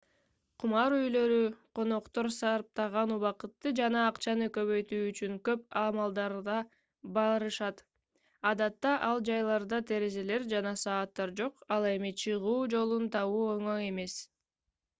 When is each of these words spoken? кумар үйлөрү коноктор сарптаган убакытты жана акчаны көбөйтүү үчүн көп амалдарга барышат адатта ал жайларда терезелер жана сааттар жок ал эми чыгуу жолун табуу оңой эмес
кумар 0.61 0.93
үйлөрү 0.99 1.41
коноктор 1.79 2.27
сарптаган 2.35 3.11
убакытты 3.15 3.73
жана 3.79 4.05
акчаны 4.11 4.47
көбөйтүү 4.55 5.01
үчүн 5.09 5.35
көп 5.49 5.67
амалдарга 5.81 6.55
барышат 7.17 7.83
адатта 8.53 8.93
ал 9.09 9.21
жайларда 9.29 9.81
терезелер 9.91 10.47
жана 10.55 10.71
сааттар 10.85 11.35
жок 11.43 11.67
ал 11.77 11.85
эми 11.91 12.13
чыгуу 12.23 12.57
жолун 12.75 13.05
табуу 13.17 13.45
оңой 13.53 13.87
эмес 13.91 14.17